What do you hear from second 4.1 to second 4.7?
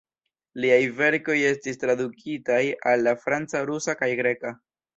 greka.